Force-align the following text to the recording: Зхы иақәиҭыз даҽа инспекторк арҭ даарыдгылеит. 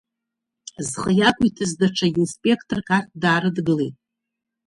Зхы 0.87 1.11
иақәиҭыз 1.15 1.71
даҽа 1.79 2.07
инспекторк 2.07 2.87
арҭ 2.97 3.09
даарыдгылеит. 3.21 3.95